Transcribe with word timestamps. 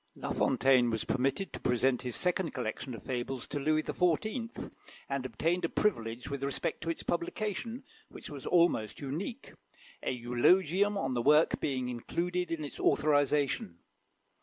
La 0.15 0.31
Fontaine 0.33 0.89
was 0.89 1.03
permitted 1.03 1.53
to 1.53 1.59
present 1.59 2.01
his 2.01 2.15
second 2.15 2.55
collection 2.55 2.95
of 2.95 3.03
fables 3.03 3.47
to 3.47 3.59
Louis 3.59 3.83
XIV., 3.83 4.71
and 5.07 5.25
obtained 5.27 5.63
a 5.63 5.69
privilege 5.69 6.27
with 6.27 6.41
respect 6.43 6.81
to 6.81 6.89
its 6.89 7.03
publication 7.03 7.83
which 8.09 8.27
was 8.27 8.47
almost 8.47 8.99
unique; 8.99 9.53
a 10.01 10.09
eulogium 10.09 10.97
on 10.97 11.13
the 11.13 11.21
work 11.21 11.59
being 11.59 11.87
included 11.87 12.49
in 12.51 12.63
its 12.65 12.79
authorisation. 12.79 13.77